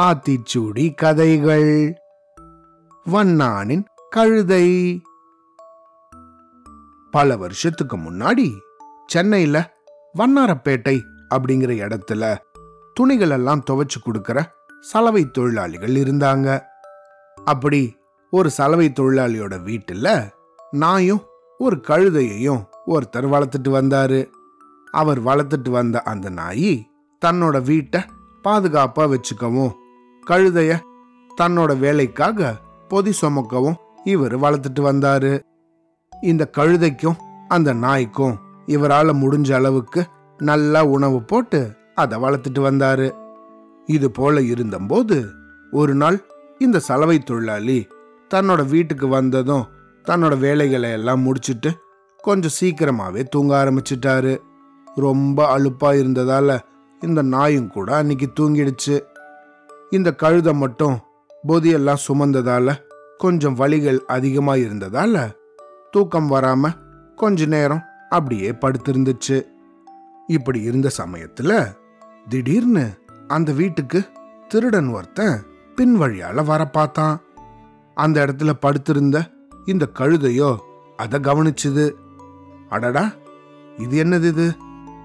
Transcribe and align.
ஆத்திச்சூடி 0.00 0.94
கதைகள். 0.94 1.94
வண்ணானின் 3.12 3.84
கழுதை. 4.10 5.00
பல 7.10 7.36
வருஷத்துக்கு 7.36 7.96
முன்னாடி 7.96 8.52
சென்னையில 9.06 9.74
வண்ணாரப்பேட்டை 10.18 11.00
அப்படிங்கிற 11.34 11.76
இடத்துல 11.88 12.36
துணிகள் 12.94 13.30
எல்லாம் 13.30 13.62
துவைச்சு 13.70 14.02
கொடுக்கிற 14.02 14.52
சலவை 14.80 15.30
தொழிலாளிகள் 15.30 15.92
இருந்தாங்க. 15.92 16.62
அப்படி 17.44 17.96
ஒரு 18.30 18.50
சலவை 18.50 18.92
தொழிலாளியோட 18.94 19.54
வீட்டுல 19.54 20.30
நாயும் 20.70 21.22
ஒரு 21.58 21.76
கழுதையையும் 21.88 22.66
ஒருத்தர் 22.86 23.28
வளர்த்துட்டு 23.28 23.68
வந்தாரு. 23.68 24.30
அவர் 24.90 25.22
வளர்த்துட்டு 25.22 25.70
வந்த 25.70 26.02
அந்த 26.02 26.30
நாய் 26.30 26.90
தன்னோட 27.24 27.62
வீட்டை 27.62 28.00
பாதுகாப்பா 28.44 29.04
வச்சுக்கவும் 29.12 29.72
கழுதைய 30.26 30.72
தன்னோட 31.40 31.78
வேலைக்காக 31.78 32.54
பொதி 32.88 33.12
சுமக்கவும் 33.20 33.78
இவர் 34.04 34.34
வளர்த்துட்டு 34.40 34.82
வந்தாரு. 34.88 35.32
இந்த 36.22 36.50
கழுதைக்கும் 36.56 37.18
அந்த 37.48 37.72
நாய்க்கும் 37.72 38.36
இவரால் 38.66 39.20
முடிஞ்ச 39.22 39.52
அளவுக்கு 39.52 40.04
நல்லா 40.38 40.84
உணவு 40.84 41.22
போட்டு 41.22 41.60
அதை 41.94 42.18
வளர்த்துட்டு 42.18 42.60
வந்தாரு. 42.68 43.08
இது 43.86 44.10
போல 44.10 44.42
இருந்தபோது 44.42 45.18
ஒரு 45.70 45.94
நாள் 45.94 46.18
இந்த 46.58 46.78
சலவை 46.78 47.18
தொழிலாளி 47.18 47.86
தன்னோட 48.34 48.68
வீட்டுக்கு 48.68 49.08
வந்ததும் 49.08 49.64
தன்னோட 50.04 50.38
வேலைகளை 50.38 50.90
எல்லாம் 50.90 51.24
முடிச்சுட்டு 51.26 51.70
கொஞ்சம் 52.20 52.56
சீக்கிரமாவே 52.60 53.22
தூங்க 53.24 53.52
ஆரம்பிச்சிட்டாரு. 53.64 54.34
ரொம்ப 54.94 55.58
அலுப்பா 55.58 55.90
இருந்ததால 56.02 56.58
இந்த 57.00 57.22
நாயும் 57.22 57.68
கூட 57.68 57.96
அன்னைக்கு 57.96 58.28
தூங்கிடுச்சு. 58.40 59.00
இந்த 59.90 60.14
கழுதை 60.14 60.54
மட்டும் 60.54 60.98
பொதியெல்லாம் 61.48 62.02
சுமந்ததால 62.08 62.76
கொஞ்சம் 63.18 63.56
வலிகள் 63.56 63.98
அதிகமாக 63.98 64.58
இருந்ததால 64.58 65.34
தூக்கம் 65.90 66.30
வராம 66.30 66.70
கொஞ்ச 67.14 67.44
நேரம் 67.44 67.82
அப்படியே 68.08 68.50
படுத்திருந்துச்சு. 68.50 69.42
இப்படி 70.26 70.60
இருந்த 70.60 70.90
சமயத்துல 70.98 71.76
திடீர்னு 72.28 72.90
அந்த 73.28 73.52
வீட்டுக்கு 73.52 74.04
திருடன் 74.48 74.88
ஒருத்தன் 74.88 75.42
பின் 75.74 76.00
வழியால 76.00 76.44
வர 76.44 76.64
பார்த்தான். 76.64 77.20
அந்த 77.94 78.26
இடத்துல 78.26 78.52
படுத்திருந்த 78.52 79.30
இந்த 79.66 79.88
கழுதையோ 79.98 80.56
அதை 80.96 81.20
கவனிச்சுது. 81.20 81.92
அடடா 82.68 83.12
இது 83.76 84.04
என்னது 84.04 84.24
இது? 84.24 84.54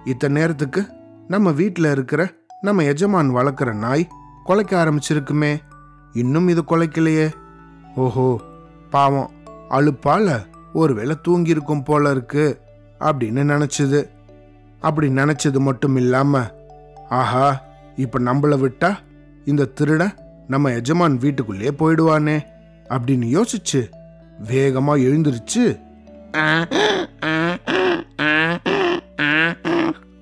இத்தனை 0.06 0.42
நேரத்துக்கு 0.42 0.88
நம்ம 1.28 1.52
வீட்டில் 1.52 1.92
இருக்கிற 1.92 2.32
நம்ம 2.62 2.84
எஜமான் 2.84 3.36
வளர்க்குற 3.36 3.74
நாய் 3.74 4.08
குலைக்க 4.44 4.86
ஆரம்பிச்சிருக்குமே. 4.86 5.58
இன்னும் 6.14 6.48
இது 6.48 6.64
குலைக்கலையே. 6.68 7.32
ஓஹோ 7.96 8.42
பாவம். 8.90 9.30
அழுப்பால 9.70 10.46
ஒருவேளை 10.74 11.16
தூங்கியிருக்கும் 11.28 11.84
போல 11.84 12.12
இருக்கு 12.12 12.62
அப்படின்னு 13.00 13.42
நினச்சிது. 13.54 14.10
அப்படி 14.80 15.08
நினச்சது 15.08 15.60
மட்டும் 15.60 15.96
இல்லாமல் 15.96 16.52
ஆஹா 17.10 17.62
இப்போ 17.96 18.20
நம்மள 18.20 18.56
விட்டா 18.64 18.96
இந்த 19.46 19.70
திருட 19.82 20.14
நம்ம 20.48 20.72
எஜமான் 20.72 21.18
வீட்டுக்குள்ளே 21.18 21.72
போயிடுவானே 21.72 22.42
அப்படின்னு 22.90 23.28
யோசிச்சு 23.38 23.90
வேகமாக 24.38 25.00
எழுந்திருச்சு. 25.00 25.80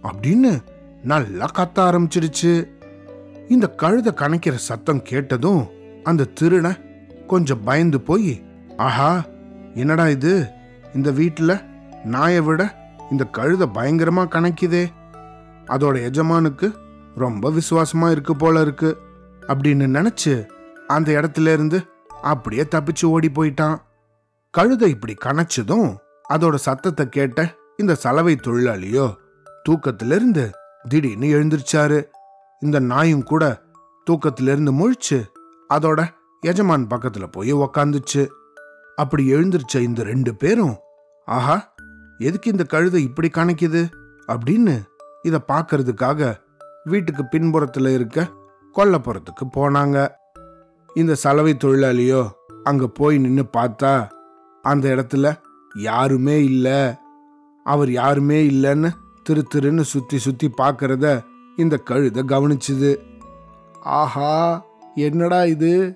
அப்படின்னு 0.03 0.61
நல்லா 1.03 1.45
கத்த 1.58 1.80
ஆரம்பிச்சிருச்சு. 1.80 2.67
இந்த 3.50 3.69
கழுதை 3.69 4.14
கணக்கிற 4.14 4.55
சத்தம் 4.55 5.02
கேட்டதும் 5.02 5.67
அந்த 6.03 6.23
திருடன் 6.23 7.05
கொஞ்சம் 7.27 7.64
பயந்து 7.64 8.02
போய் 8.02 8.43
ஆஹா 8.77 9.26
என்னடா 9.76 10.08
இது? 10.08 10.45
இந்த 10.93 11.11
வீட்டில் 11.11 11.61
நாயை 12.04 12.42
விட 12.42 12.76
இந்த 13.11 13.23
கழுதை 13.23 13.67
பயங்கரமா 13.73 14.23
கணக்குதே. 14.26 14.92
அதோட 15.65 16.04
எஜமானுக்கு 16.04 16.73
ரொம்ப 17.16 17.52
விசுவாசமா 17.52 18.11
இருக்கு 18.11 18.36
போல 18.36 18.61
இருக்கு 18.61 18.98
அப்படின்னு 19.42 19.86
நினைச்சு 19.98 20.48
அந்த 20.87 21.11
இடத்துல 21.11 21.54
இருந்து 21.54 21.81
அப்படியே 22.21 22.67
தப்பிச்சு 22.76 23.05
ஓடி 23.05 23.27
போயிட்டான். 23.27 23.77
கழுதை 24.52 24.89
இப்படி 24.89 25.16
கணச்சதும் 25.26 25.95
அதோட 26.30 26.55
சத்தத்தை 26.55 27.10
கேட்ட 27.10 27.55
இந்த 27.77 27.95
சலவை 27.95 28.36
தொழிலாளியோ 28.36 29.16
தூக்கத்திலிருந்து 29.64 30.52
திடீர்னு 30.89 31.27
எழுந்திருச்சாரு. 31.27 32.04
இந்த 32.60 32.80
நாயும் 32.80 33.23
கூட 33.23 33.61
தூக்கத்திலிருந்து 34.05 34.72
முழிச்சு 34.73 35.20
அதோட 35.73 36.08
எஜமான் 36.42 36.88
பக்கத்துல 36.88 37.32
போய் 37.32 37.54
உக்காந்துச்சு. 37.54 38.27
அப்படி 38.95 39.33
எழுந்திருச்ச 39.33 39.78
இந்த 39.78 40.04
ரெண்டு 40.04 40.36
பேரும் 40.36 40.76
ஆஹா 41.26 41.73
எதுக்கு 42.17 42.52
இந்த 42.52 42.64
கழுதை 42.64 43.04
இப்படி 43.04 43.30
கணக்குது? 43.33 43.89
அப்படின்னு 44.28 44.76
இதை 45.22 45.39
பார்க்கறதுக்காக 45.48 46.38
வீட்டுக்கு 46.83 47.23
பின்புறத்துல 47.23 47.94
இருக்க 47.94 48.28
கொல்லப்புறத்துக்கு 48.76 49.45
போனாங்க. 49.55 50.08
இந்த 50.95 51.16
சலவை 51.16 51.58
தொழிலாளியோ 51.60 52.30
அங்க 52.64 52.88
போய் 52.88 53.17
நின்னு 53.17 53.45
பார்த்தா 53.58 54.10
அந்த 54.61 54.89
இடத்துல 54.89 55.36
யாருமே 55.78 56.44
இல்லை. 56.44 56.94
அவர் 57.64 57.92
யாருமே 57.92 58.49
இல்லைன்னு 58.49 58.89
திரு 59.30 59.48
திருன்னு 59.56 59.82
சுத்தி 59.82 60.17
சுத்தி 60.17 60.50
பார்க்கறத 60.58 61.22
இந்த 61.56 61.78
கழுதை 61.78 62.23
கவனிச்சுது. 62.23 62.98
ஆஹா 63.80 64.66
என்னடா 64.95 65.45
இது? 65.45 65.95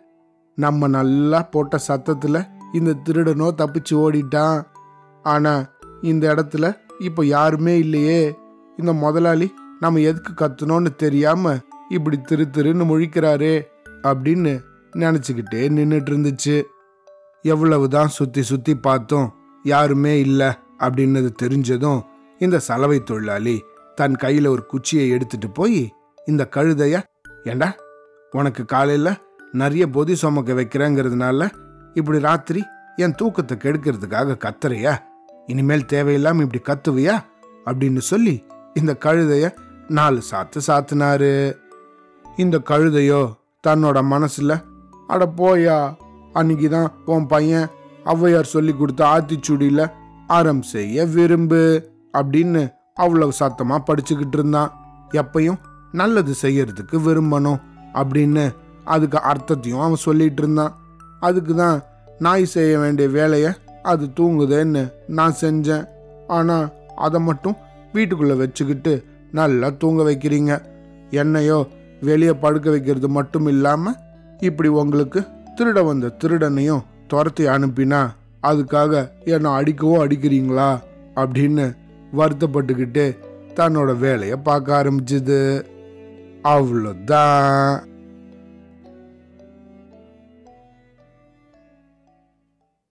நம்ம 0.56 0.88
நல்லா 0.88 1.42
போட்ட 1.42 1.80
சத்தத்துல 1.88 2.48
இந்த 2.74 2.94
திருடனோ 3.06 3.48
தப்பிச்சு 3.58 3.92
ஓடிட்டான். 3.92 4.64
ஆனா 5.24 5.70
இந்த 6.02 6.34
இடத்துல 6.34 6.78
இப்போ 7.00 7.26
யாருமே 7.26 7.78
இல்லையே. 7.78 8.36
இந்த 8.78 8.94
முதலாளி 8.94 9.54
நம்ம 9.80 10.00
எதுக்கு 10.00 10.46
கத்தணும்னு 10.46 10.96
தெரியாம 10.96 11.58
இப்படி 11.90 12.22
திரு 12.22 12.48
திருன்னு 12.52 12.86
முழிக்கிறாரே 12.86 13.62
அப்படின்னு 14.04 14.62
நினச்சிக்கிட்டே 14.96 15.70
நின்றுட்டு 15.70 16.14
இருந்துச்சு 16.14 16.64
எவ்வளவுதான் 17.42 18.08
சுத்தி 18.08 18.42
சுத்தி 18.42 18.76
பார்த்தோம் 18.76 19.34
யாருமே 19.64 20.20
இல்லை 20.20 20.48
அப்படின்னது 20.80 21.30
தெரிஞ்சதும் 21.42 22.12
இந்த 22.44 22.59
சலவை 22.59 23.00
தொழிலாளி 23.04 23.56
தன் 23.96 24.16
கையில் 24.16 24.48
ஒரு 24.48 24.66
குச்சியை 24.66 25.09
எடுத்துட்டு 25.09 25.50
போய் 25.50 25.81
இந்த 26.26 26.44
கழுதைய 26.56 26.96
ஏண்டா 27.44 27.70
உனக்கு 28.31 28.66
காலையில் 28.66 29.20
நிறைய 29.52 29.88
பொதி 29.88 30.16
சுமக்க 30.16 30.53
வைக்கிறேங்கிறதுனால 30.53 31.50
இப்படி 31.94 32.20
ராத்திரி 32.20 32.62
என் 32.96 33.16
தூக்கத்தை 33.16 33.56
கெடுக்கிறதுக்காக 33.58 34.38
கத்துறியா? 34.46 34.94
இனிமேல் 35.46 35.90
தேவையில்லாம 35.94 36.46
இப்படி 36.46 36.62
கத்துவியா? 36.70 37.16
அப்படின்னு 37.66 37.98
சொல்லி 37.98 38.36
இந்த 38.74 38.98
கழுதைய 39.06 39.46
நாலு 39.88 40.22
சாத்து 40.32 40.59
சாத்துனாரு. 40.68 41.56
இந்த 42.38 42.62
கழுதையோ 42.70 43.22
தன்னோட 43.68 44.00
மனசுல 44.14 44.53
அட 45.08 45.26
போயா 45.38 45.78
அன்னைக்கு 46.34 46.70
தான் 46.70 46.90
உன் 47.06 47.28
பையன் 47.28 47.68
ஔவையார் 48.06 48.53
சொல்லி 48.56 48.74
கொடுத்த 48.74 49.06
ஆத்திச்சூடியில 49.06 49.82
அறம் 50.28 50.62
செய்ய 50.62 51.06
விரும்பு. 51.06 51.64
அப்படின்னு 52.19 52.62
அவ்வளவு 53.03 53.34
சத்தமா 53.40 53.78
படிச்சுக்கிட்டு 53.88 54.38
இருந்தான். 54.40 54.72
எப்பையும் 55.22 55.59
நல்லது 55.91 56.34
செய்யறதுக்கு 56.41 56.97
விரும்பணும் 57.07 57.59
அப்படின்னு 58.01 58.46
அதுக்கு 58.94 59.18
அர்த்தத்தையும் 59.31 59.84
அவன் 59.85 60.06
சொல்லிட்டு 60.07 60.41
இருந்தான். 60.44 60.73
அதுக்கு 61.19 61.53
தான் 61.56 61.78
நாய் 62.25 62.46
செய்ய 62.56 62.73
வேண்டிய 62.84 63.07
வேலையை 63.18 63.52
அது 63.91 64.06
தூங்குதேன்னு 64.18 64.84
நான் 65.18 65.40
செஞ்சேன். 65.41 65.85
ஆனால் 66.38 66.68
அதை 67.06 67.19
மட்டும் 67.29 67.57
வீட்டுக்குள்ள 67.96 68.35
வச்சுக்கிட்டு 68.41 68.93
நல்லா 69.40 69.67
தூங்க 69.82 70.02
வைக்கிறீங்க. 70.09 70.53
என்னையோ 71.22 71.59
வெளியே 72.09 72.34
படுக்க 72.43 72.67
வைக்கிறது 72.70 73.09
மட்டும் 73.17 73.47
இல்லாமல் 73.53 73.99
இப்படி 74.47 74.70
உங்களுக்கு 74.82 75.20
திருட 75.58 75.79
வந்த 75.85 76.11
திருடனையும் 76.22 76.85
துரத்தி 77.11 77.43
அனுப்பினா 77.55 78.02
அதுக்காக 78.49 79.03
என்னை 79.34 79.49
அடிக்கவோ 79.59 79.97
அடிக்கிறீங்களா 80.05 80.70
அப்படின்னு 81.22 81.66
வருத்தப்பட்டுக்கிட்டு 82.18 83.18
தன்னோட 83.56 83.98
வேலையை 83.98 84.38
பார்க்க 84.38 84.84
ஆரம்பிச்சுது. 84.84 85.64
அவ்வளோதான். 86.44 87.84